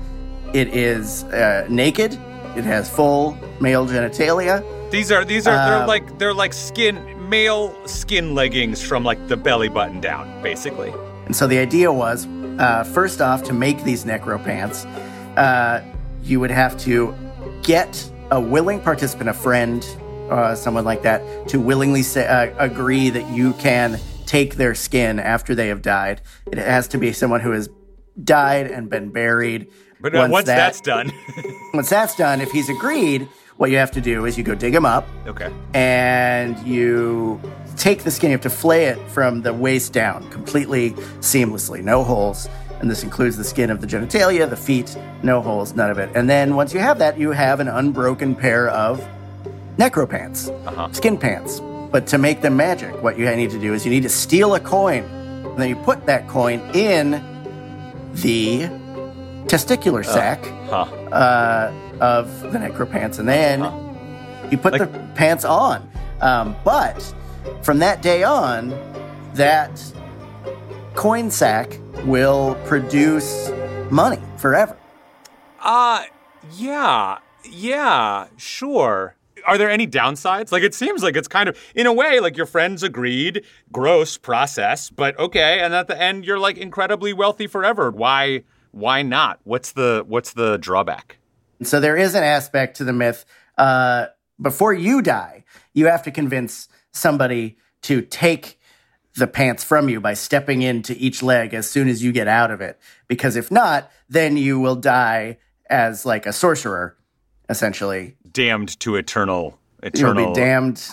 it 0.53 0.67
is 0.69 1.23
uh, 1.25 1.65
naked. 1.69 2.13
It 2.55 2.65
has 2.65 2.89
full 2.89 3.37
male 3.61 3.87
genitalia. 3.87 4.61
These 4.91 5.11
are 5.11 5.25
these 5.25 5.47
are 5.47 5.55
they're 5.69 5.81
um, 5.81 5.87
like 5.87 6.17
they're 6.17 6.33
like 6.33 6.53
skin 6.53 7.29
male 7.29 7.75
skin 7.87 8.33
leggings 8.33 8.81
from 8.81 9.03
like 9.03 9.27
the 9.27 9.37
belly 9.37 9.69
button 9.69 9.99
down, 9.99 10.41
basically. 10.41 10.93
And 11.25 11.35
so 11.35 11.45
the 11.45 11.57
idea 11.57 11.91
was, 11.91 12.25
uh, 12.57 12.85
first 12.85 13.19
off, 13.19 13.43
to 13.43 13.53
make 13.53 13.83
these 13.83 14.05
necro 14.05 14.41
pants, 14.41 14.85
uh, 15.35 15.83
you 16.23 16.39
would 16.39 16.51
have 16.51 16.77
to 16.79 17.13
get 17.63 18.09
a 18.31 18.39
willing 18.39 18.79
participant, 18.79 19.29
a 19.29 19.33
friend, 19.33 19.85
uh, 20.29 20.55
someone 20.55 20.85
like 20.85 21.01
that, 21.01 21.47
to 21.49 21.59
willingly 21.59 22.01
say, 22.01 22.25
uh, 22.25 22.53
agree 22.57 23.09
that 23.09 23.29
you 23.29 23.53
can 23.53 23.99
take 24.25 24.55
their 24.55 24.73
skin 24.73 25.19
after 25.19 25.53
they 25.53 25.67
have 25.67 25.81
died. 25.81 26.21
It 26.49 26.57
has 26.57 26.87
to 26.89 26.97
be 26.97 27.11
someone 27.11 27.41
who 27.41 27.51
has 27.51 27.69
died 28.23 28.67
and 28.67 28.89
been 28.89 29.09
buried. 29.09 29.67
But 29.99 30.15
uh, 30.15 30.19
once, 30.19 30.31
once 30.31 30.45
that, 30.47 30.55
that's 30.55 30.81
done, 30.81 31.11
once 31.73 31.89
that's 31.89 32.15
done, 32.15 32.39
if 32.39 32.51
he's 32.51 32.69
agreed, 32.69 33.27
what 33.57 33.71
you 33.71 33.77
have 33.77 33.91
to 33.91 34.01
do 34.01 34.25
is 34.25 34.37
you 34.37 34.43
go 34.43 34.55
dig 34.55 34.73
them 34.73 34.85
up. 34.85 35.07
Okay. 35.25 35.51
And 35.73 36.57
you 36.59 37.41
take 37.75 38.03
the 38.03 38.11
skin, 38.11 38.29
you 38.29 38.35
have 38.35 38.41
to 38.41 38.49
flay 38.49 38.85
it 38.85 38.99
from 39.09 39.41
the 39.41 39.53
waist 39.53 39.93
down 39.93 40.29
completely 40.29 40.91
seamlessly, 41.21 41.83
no 41.83 42.03
holes. 42.03 42.47
And 42.79 42.89
this 42.91 43.03
includes 43.03 43.37
the 43.37 43.43
skin 43.43 43.71
of 43.71 43.81
the 43.81 43.87
genitalia, 43.87 44.47
the 44.47 44.55
feet, 44.55 44.95
no 45.23 45.41
holes, 45.41 45.73
none 45.73 45.89
of 45.89 45.97
it. 45.97 46.09
And 46.15 46.29
then 46.29 46.55
once 46.55 46.73
you 46.73 46.79
have 46.79 46.99
that, 46.99 47.17
you 47.17 47.31
have 47.31 47.59
an 47.59 47.67
unbroken 47.67 48.35
pair 48.35 48.69
of 48.69 49.05
necropants, 49.77 50.49
uh-huh. 50.67 50.91
skin 50.91 51.17
pants. 51.17 51.59
But 51.91 52.05
to 52.07 52.19
make 52.19 52.41
them 52.41 52.55
magic, 52.55 53.01
what 53.01 53.17
you 53.17 53.25
need 53.35 53.49
to 53.51 53.59
do 53.59 53.73
is 53.73 53.83
you 53.85 53.91
need 53.91 54.03
to 54.03 54.09
steal 54.09 54.53
a 54.53 54.59
coin. 54.59 55.03
And 55.03 55.57
then 55.57 55.69
you 55.69 55.75
put 55.77 56.05
that 56.05 56.27
coin 56.27 56.59
in 56.75 57.11
the 58.13 58.63
testicular 59.47 60.01
uh, 60.01 60.13
sac. 60.13 60.43
Uh, 60.69 60.85
huh. 60.85 61.15
uh, 61.15 61.86
of 61.99 62.41
the 62.41 62.57
necro 62.57 62.89
pants, 62.89 63.19
and 63.19 63.27
then 63.27 63.61
huh. 63.61 64.47
you 64.51 64.57
put 64.57 64.73
like, 64.73 64.81
the 64.81 64.99
pants 65.15 65.45
on. 65.45 65.89
Um, 66.21 66.55
but 66.63 67.13
from 67.61 67.79
that 67.79 68.01
day 68.01 68.23
on, 68.23 68.69
that 69.33 69.81
coin 70.95 71.29
sack 71.29 71.79
will 72.05 72.55
produce 72.65 73.51
money 73.89 74.21
forever. 74.37 74.75
Uh, 75.61 76.03
yeah, 76.55 77.19
yeah, 77.49 78.27
sure. 78.37 79.15
Are 79.45 79.57
there 79.57 79.69
any 79.69 79.87
downsides? 79.87 80.51
Like, 80.51 80.63
it 80.63 80.73
seems 80.73 81.03
like 81.03 81.15
it's 81.15 81.27
kind 81.27 81.47
of, 81.47 81.57
in 81.73 81.85
a 81.85 81.93
way, 81.93 82.19
like 82.19 82.35
your 82.35 82.45
friends 82.45 82.83
agreed, 82.83 83.45
gross 83.71 84.17
process, 84.17 84.89
but 84.89 85.17
okay. 85.17 85.59
And 85.59 85.73
at 85.73 85.87
the 85.87 85.99
end, 86.01 86.25
you're 86.25 86.39
like 86.39 86.57
incredibly 86.57 87.13
wealthy 87.13 87.47
forever. 87.47 87.91
Why? 87.91 88.43
Why 88.71 89.03
not? 89.03 89.39
What's 89.43 89.71
the 89.71 90.03
what's 90.05 90.33
the 90.33 90.57
drawback? 90.57 91.17
So 91.63 91.79
there 91.79 91.97
is 91.97 92.15
an 92.15 92.23
aspect 92.23 92.77
to 92.77 92.83
the 92.83 92.93
myth. 92.93 93.25
Uh, 93.57 94.07
before 94.39 94.73
you 94.73 95.01
die, 95.01 95.43
you 95.73 95.87
have 95.87 96.03
to 96.03 96.11
convince 96.11 96.69
somebody 96.91 97.57
to 97.83 98.01
take 98.01 98.59
the 99.15 99.27
pants 99.27 99.63
from 99.63 99.89
you 99.89 99.99
by 99.99 100.13
stepping 100.13 100.61
into 100.61 100.95
each 100.97 101.23
leg 101.23 101.53
as 101.53 101.69
soon 101.69 101.87
as 101.87 102.03
you 102.03 102.11
get 102.11 102.27
out 102.27 102.51
of 102.51 102.61
it. 102.61 102.79
Because 103.07 103.35
if 103.35 103.49
not, 103.49 103.91
then 104.07 104.37
you 104.37 104.59
will 104.59 104.75
die 104.75 105.39
as 105.69 106.05
like 106.05 106.25
a 106.27 106.33
sorcerer, 106.33 106.95
essentially. 107.49 108.15
Damned 108.31 108.79
to 108.81 108.95
eternal 108.95 109.57
eternal. 109.83 110.21
You 110.21 110.27
will 110.27 110.33
be 110.33 110.39
damned 110.39 110.87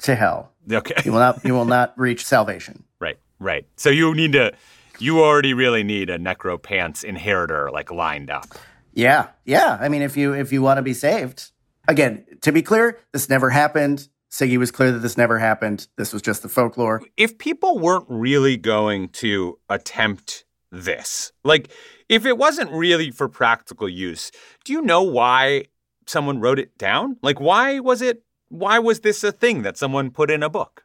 to 0.00 0.14
hell. 0.14 0.52
Okay. 0.70 0.94
you 1.04 1.12
will 1.12 1.18
not 1.18 1.44
you 1.44 1.54
will 1.54 1.64
not 1.64 1.98
reach 1.98 2.24
salvation. 2.24 2.84
Right. 3.00 3.18
Right. 3.38 3.66
So 3.76 3.90
you 3.90 4.14
need 4.14 4.32
to 4.32 4.52
you 4.98 5.20
already 5.20 5.52
really 5.52 5.82
need 5.82 6.08
a 6.08 6.18
necro 6.18 6.62
pants 6.62 7.04
inheritor 7.04 7.70
like 7.70 7.90
lined 7.90 8.30
up. 8.30 8.46
Yeah, 8.94 9.28
yeah. 9.44 9.76
I 9.80 9.88
mean, 9.88 10.02
if 10.02 10.16
you 10.16 10.32
if 10.32 10.52
you 10.52 10.62
want 10.62 10.78
to 10.78 10.82
be 10.82 10.94
saved, 10.94 11.50
again, 11.88 12.24
to 12.42 12.52
be 12.52 12.62
clear, 12.62 13.00
this 13.12 13.28
never 13.28 13.50
happened. 13.50 14.08
Siggy 14.30 14.56
was 14.56 14.70
clear 14.70 14.92
that 14.92 15.00
this 15.00 15.16
never 15.16 15.38
happened. 15.38 15.86
This 15.96 16.12
was 16.12 16.22
just 16.22 16.42
the 16.42 16.48
folklore. 16.48 17.02
If 17.16 17.38
people 17.38 17.78
weren't 17.78 18.06
really 18.08 18.56
going 18.56 19.08
to 19.10 19.58
attempt 19.68 20.44
this, 20.70 21.32
like 21.44 21.70
if 22.08 22.24
it 22.24 22.38
wasn't 22.38 22.70
really 22.70 23.10
for 23.10 23.28
practical 23.28 23.88
use, 23.88 24.30
do 24.64 24.72
you 24.72 24.82
know 24.82 25.02
why 25.02 25.66
someone 26.06 26.40
wrote 26.40 26.58
it 26.58 26.76
down? 26.78 27.16
Like, 27.22 27.40
why 27.40 27.80
was 27.80 28.00
it? 28.02 28.22
Why 28.48 28.78
was 28.78 29.00
this 29.00 29.24
a 29.24 29.32
thing 29.32 29.62
that 29.62 29.76
someone 29.76 30.10
put 30.10 30.30
in 30.30 30.42
a 30.42 30.50
book? 30.50 30.84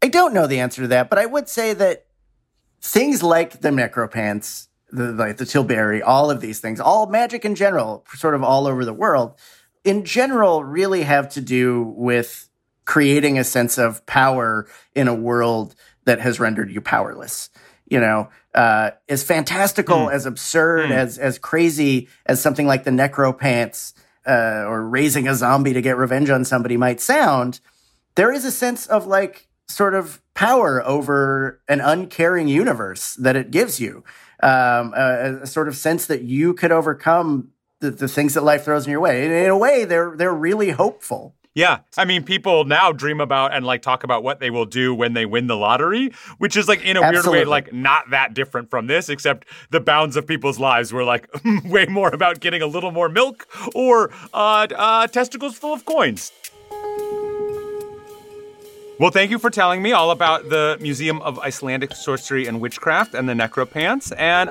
I 0.00 0.08
don't 0.08 0.34
know 0.34 0.46
the 0.46 0.60
answer 0.60 0.82
to 0.82 0.88
that, 0.88 1.10
but 1.10 1.18
I 1.18 1.26
would 1.26 1.48
say 1.48 1.74
that 1.74 2.06
things 2.80 3.22
like 3.22 3.60
the 3.60 3.70
necropants 3.70 4.68
the 4.94 5.12
like 5.12 5.36
the 5.36 5.44
tilberi, 5.44 6.02
all 6.04 6.30
of 6.30 6.40
these 6.40 6.60
things, 6.60 6.80
all 6.80 7.06
magic 7.06 7.44
in 7.44 7.54
general, 7.54 8.04
sort 8.14 8.34
of 8.34 8.42
all 8.42 8.66
over 8.66 8.84
the 8.84 8.92
world, 8.92 9.34
in 9.82 10.04
general, 10.04 10.64
really 10.64 11.02
have 11.02 11.28
to 11.30 11.40
do 11.40 11.82
with 11.96 12.48
creating 12.84 13.38
a 13.38 13.44
sense 13.44 13.78
of 13.78 14.04
power 14.06 14.66
in 14.94 15.08
a 15.08 15.14
world 15.14 15.74
that 16.04 16.20
has 16.20 16.38
rendered 16.38 16.70
you 16.70 16.80
powerless. 16.80 17.50
You 17.86 18.00
know, 18.00 18.28
uh, 18.54 18.92
as 19.08 19.22
fantastical, 19.22 20.06
mm. 20.06 20.12
as 20.12 20.26
absurd, 20.26 20.90
mm. 20.90 20.94
as 20.94 21.18
as 21.18 21.38
crazy 21.38 22.08
as 22.24 22.40
something 22.40 22.66
like 22.66 22.84
the 22.84 22.90
necropants 22.90 23.92
uh, 24.26 24.64
or 24.66 24.88
raising 24.88 25.28
a 25.28 25.34
zombie 25.34 25.74
to 25.74 25.82
get 25.82 25.96
revenge 25.96 26.30
on 26.30 26.44
somebody 26.44 26.76
might 26.76 27.00
sound, 27.00 27.60
there 28.14 28.32
is 28.32 28.44
a 28.44 28.50
sense 28.50 28.86
of 28.86 29.06
like 29.06 29.48
sort 29.68 29.94
of 29.94 30.22
power 30.34 30.84
over 30.86 31.60
an 31.68 31.80
uncaring 31.80 32.48
universe 32.48 33.14
that 33.14 33.36
it 33.36 33.50
gives 33.50 33.80
you 33.80 34.04
um, 34.42 34.92
a, 34.96 35.38
a, 35.42 35.46
sort 35.46 35.68
of 35.68 35.76
sense 35.76 36.06
that 36.06 36.22
you 36.22 36.52
could 36.54 36.72
overcome 36.72 37.48
the, 37.80 37.90
the 37.90 38.08
things 38.08 38.34
that 38.34 38.42
life 38.42 38.64
throws 38.64 38.86
in 38.86 38.90
your 38.90 39.00
way. 39.00 39.24
In, 39.24 39.30
in 39.30 39.50
a 39.50 39.56
way, 39.56 39.84
they're 39.84 40.14
they're 40.16 40.34
really 40.34 40.70
hopeful. 40.70 41.34
Yeah. 41.54 41.80
I 41.96 42.04
mean, 42.04 42.24
people 42.24 42.64
now 42.64 42.90
dream 42.90 43.20
about 43.20 43.54
and 43.54 43.64
like 43.64 43.80
talk 43.80 44.02
about 44.02 44.24
what 44.24 44.40
they 44.40 44.50
will 44.50 44.64
do 44.64 44.92
when 44.92 45.12
they 45.12 45.24
win 45.24 45.46
the 45.46 45.56
lottery, 45.56 46.10
which 46.38 46.56
is 46.56 46.66
like 46.66 46.82
in 46.82 46.96
a 46.96 47.00
Absolutely. 47.00 47.30
weird 47.30 47.46
way, 47.46 47.50
like 47.50 47.72
not 47.72 48.10
that 48.10 48.34
different 48.34 48.70
from 48.70 48.88
this, 48.88 49.08
except 49.08 49.46
the 49.70 49.80
bounds 49.80 50.16
of 50.16 50.26
people's 50.26 50.58
lives 50.58 50.92
were 50.92 51.04
like 51.04 51.28
way 51.64 51.86
more 51.86 52.08
about 52.08 52.40
getting 52.40 52.60
a 52.60 52.66
little 52.66 52.90
more 52.90 53.08
milk 53.08 53.46
or 53.72 54.12
uh, 54.32 54.66
uh, 54.74 55.06
testicles 55.06 55.56
full 55.56 55.72
of 55.72 55.84
coins. 55.84 56.32
Well, 59.00 59.10
thank 59.10 59.32
you 59.32 59.40
for 59.40 59.50
telling 59.50 59.82
me 59.82 59.90
all 59.90 60.12
about 60.12 60.48
the 60.48 60.78
Museum 60.80 61.20
of 61.22 61.40
Icelandic 61.40 61.94
Sorcery 61.96 62.46
and 62.46 62.60
Witchcraft 62.60 63.14
and 63.14 63.28
the 63.28 63.32
Necropants. 63.32 64.12
And 64.16 64.48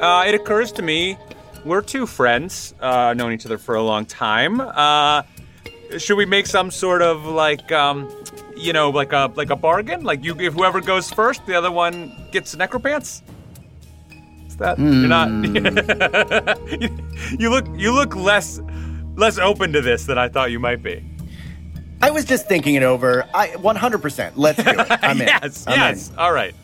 uh, 0.00 0.24
it 0.26 0.34
occurs 0.34 0.70
to 0.72 0.82
me 0.82 1.16
we're 1.64 1.80
two 1.80 2.06
friends, 2.06 2.74
uh, 2.80 3.14
known 3.14 3.32
each 3.32 3.46
other 3.46 3.56
for 3.56 3.74
a 3.74 3.82
long 3.82 4.04
time. 4.04 4.60
Uh, 4.60 5.22
should 5.96 6.16
we 6.16 6.26
make 6.26 6.46
some 6.46 6.70
sort 6.70 7.00
of 7.00 7.24
like, 7.24 7.72
um, 7.72 8.08
you 8.54 8.74
know, 8.74 8.90
like 8.90 9.12
a 9.12 9.32
like 9.34 9.48
a 9.48 9.56
bargain? 9.56 10.04
Like 10.04 10.22
you, 10.22 10.38
if 10.38 10.52
whoever 10.52 10.82
goes 10.82 11.10
first, 11.10 11.46
the 11.46 11.54
other 11.54 11.72
one 11.72 12.12
gets 12.32 12.54
necropants. 12.54 13.22
Is 14.46 14.56
that 14.58 14.76
mm. 14.76 15.00
you're 15.00 15.08
not? 15.08 15.30
you 17.40 17.50
look 17.50 17.66
you 17.74 17.92
look 17.92 18.14
less 18.14 18.60
less 19.16 19.38
open 19.38 19.72
to 19.72 19.80
this 19.80 20.04
than 20.04 20.18
I 20.18 20.28
thought 20.28 20.50
you 20.50 20.60
might 20.60 20.82
be. 20.82 21.02
I 22.02 22.10
was 22.10 22.24
just 22.24 22.46
thinking 22.48 22.74
it 22.74 22.82
over. 22.82 23.24
I 23.34 23.48
100%. 23.48 24.32
Let's 24.36 24.62
do 24.62 24.70
it. 24.70 24.86
I'm 25.02 25.20
in. 25.20 25.26
yes, 25.28 25.66
I'm 25.66 25.78
yes. 25.78 26.10
In. 26.10 26.18
All 26.18 26.32
right. 26.32 26.54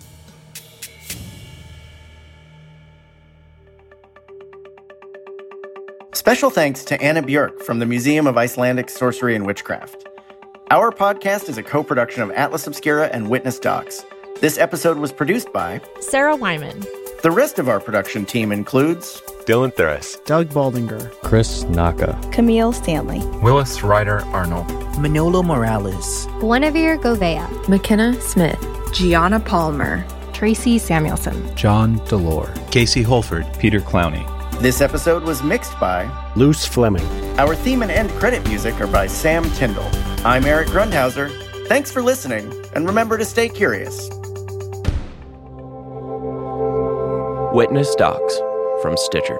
Special 6.14 6.50
thanks 6.50 6.84
to 6.84 7.00
Anna 7.02 7.22
Björk 7.22 7.62
from 7.62 7.78
the 7.78 7.86
Museum 7.86 8.26
of 8.26 8.36
Icelandic 8.36 8.90
Sorcery 8.90 9.34
and 9.34 9.46
Witchcraft. 9.46 10.06
Our 10.70 10.90
podcast 10.90 11.48
is 11.48 11.58
a 11.58 11.62
co 11.62 11.82
production 11.82 12.22
of 12.22 12.30
Atlas 12.32 12.66
Obscura 12.66 13.06
and 13.12 13.28
Witness 13.28 13.58
Docs. 13.58 14.04
This 14.40 14.58
episode 14.58 14.98
was 14.98 15.12
produced 15.12 15.52
by 15.52 15.80
Sarah 16.00 16.36
Wyman. 16.36 16.80
The 17.22 17.30
rest 17.30 17.58
of 17.58 17.68
our 17.68 17.80
production 17.80 18.26
team 18.26 18.50
includes 18.52 19.20
Dylan 19.46 19.72
Thuras, 19.74 20.22
Doug 20.24 20.48
Baldinger, 20.48 21.10
Chris 21.22 21.62
Naka, 21.64 22.18
Camille 22.32 22.72
Stanley, 22.72 23.20
Willis 23.40 23.82
Ryder 23.82 24.20
Arnold, 24.26 24.68
Manolo 24.99 25.42
Morales, 25.42 26.26
Guinevere 26.40 26.99
Govea, 26.99 27.49
McKenna 27.68 28.20
Smith, 28.20 28.58
Gianna 28.92 29.40
Palmer, 29.40 30.04
Tracy 30.32 30.78
Samuelson, 30.78 31.54
John 31.56 31.99
Delore, 32.00 32.52
Casey 32.70 33.02
Holford, 33.02 33.46
Peter 33.58 33.80
Clowney. 33.80 34.26
This 34.61 34.80
episode 34.80 35.22
was 35.25 35.42
mixed 35.42 35.78
by 35.80 36.08
Luce 36.37 36.64
Fleming. 36.66 37.06
Our 37.38 37.54
theme 37.54 37.82
and 37.82 37.90
end 37.90 38.11
credit 38.11 38.46
music 38.49 38.80
are 38.80 38.87
by 38.87 39.06
Sam 39.06 39.44
Tyndall. 39.52 39.90
I'm 40.25 40.44
Eric 40.44 40.68
Grundhauser. 40.68 41.30
Thanks 41.68 41.90
for 41.90 42.02
listening, 42.02 42.52
and 42.75 42.87
remember 42.87 43.18
to 43.18 43.25
stay 43.25 43.49
curious. 43.49 44.08
Witness 47.54 47.94
Docs 47.96 48.38
from 48.82 48.96
Stitcher. 48.96 49.38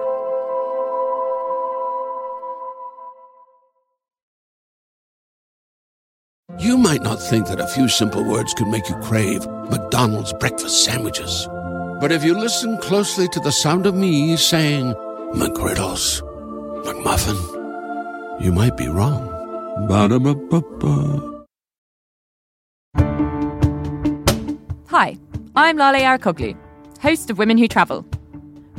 You 6.73 6.79
might 6.79 7.03
not 7.03 7.21
think 7.21 7.45
that 7.49 7.59
a 7.59 7.67
few 7.67 7.87
simple 7.87 8.23
words 8.23 8.55
could 8.55 8.67
make 8.67 8.89
you 8.89 8.95
crave 8.95 9.45
McDonald's 9.69 10.33
breakfast 10.33 10.83
sandwiches. 10.83 11.47
But 12.01 12.11
if 12.11 12.23
you 12.23 12.33
listen 12.35 12.79
closely 12.79 13.27
to 13.27 13.39
the 13.39 13.51
sound 13.51 13.85
of 13.85 13.93
me 13.93 14.35
saying 14.37 14.95
McGriddles, 15.35 16.23
McMuffin, 16.83 18.41
you 18.43 18.51
might 18.51 18.75
be 18.75 18.87
wrong. 18.87 19.29
Ba-da-ba-ba-ba. 19.87 21.45
Hi, 24.87 25.19
I'm 25.55 25.77
Lale 25.77 26.01
Arikoglu, 26.01 26.57
host 26.99 27.29
of 27.29 27.37
Women 27.37 27.59
Who 27.59 27.67
Travel. 27.67 28.03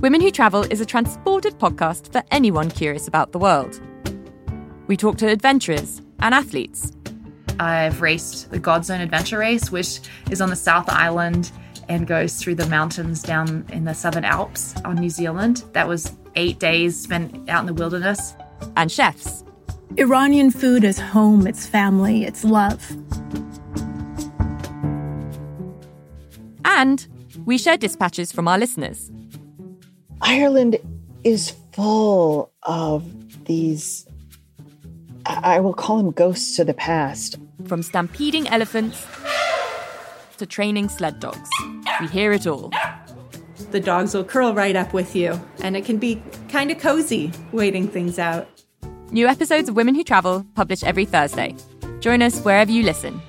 Women 0.00 0.20
Who 0.20 0.32
Travel 0.32 0.64
is 0.64 0.80
a 0.80 0.84
transported 0.84 1.60
podcast 1.60 2.10
for 2.10 2.24
anyone 2.32 2.72
curious 2.72 3.06
about 3.06 3.30
the 3.30 3.38
world. 3.38 3.80
We 4.88 4.96
talk 4.96 5.16
to 5.18 5.28
adventurers 5.28 6.02
and 6.18 6.34
athletes. 6.34 6.90
I've 7.60 8.00
raced 8.00 8.50
the 8.50 8.60
Godzone 8.60 9.00
Adventure 9.00 9.38
Race, 9.38 9.70
which 9.70 10.00
is 10.30 10.40
on 10.40 10.50
the 10.50 10.56
South 10.56 10.88
Island 10.88 11.50
and 11.88 12.06
goes 12.06 12.36
through 12.36 12.54
the 12.56 12.66
mountains 12.66 13.22
down 13.22 13.66
in 13.70 13.84
the 13.84 13.94
Southern 13.94 14.24
Alps 14.24 14.74
on 14.84 14.96
New 14.96 15.10
Zealand. 15.10 15.64
That 15.72 15.86
was 15.86 16.16
eight 16.34 16.58
days 16.58 16.98
spent 16.98 17.48
out 17.48 17.60
in 17.60 17.66
the 17.66 17.74
wilderness. 17.74 18.34
And 18.76 18.90
chefs. 18.90 19.44
Iranian 19.96 20.50
food 20.50 20.82
is 20.82 20.98
home, 20.98 21.46
it's 21.46 21.66
family, 21.66 22.24
it's 22.24 22.44
love. 22.44 22.90
And 26.64 27.06
we 27.44 27.58
share 27.58 27.76
dispatches 27.76 28.32
from 28.32 28.48
our 28.48 28.58
listeners. 28.58 29.12
Ireland 30.20 30.78
is 31.22 31.54
full 31.72 32.50
of 32.64 33.04
these, 33.44 34.06
I 35.26 35.60
will 35.60 35.74
call 35.74 35.98
them 35.98 36.10
ghosts 36.10 36.58
of 36.58 36.66
the 36.66 36.74
past. 36.74 37.38
From 37.66 37.82
stampeding 37.82 38.46
elephants 38.48 39.06
to 40.36 40.46
training 40.46 40.88
sled 40.88 41.18
dogs, 41.18 41.48
we 42.00 42.06
hear 42.08 42.32
it 42.32 42.46
all. 42.46 42.70
The 43.70 43.80
dogs 43.80 44.14
will 44.14 44.24
curl 44.24 44.54
right 44.54 44.76
up 44.76 44.92
with 44.92 45.16
you, 45.16 45.40
and 45.62 45.76
it 45.76 45.84
can 45.84 45.98
be 45.98 46.22
kind 46.48 46.70
of 46.70 46.78
cozy 46.78 47.32
waiting 47.52 47.88
things 47.88 48.18
out. 48.18 48.48
New 49.10 49.26
episodes 49.26 49.68
of 49.68 49.76
Women 49.76 49.94
Who 49.94 50.04
Travel 50.04 50.44
publish 50.54 50.82
every 50.84 51.06
Thursday. 51.06 51.56
Join 52.00 52.20
us 52.20 52.40
wherever 52.40 52.70
you 52.70 52.82
listen. 52.82 53.20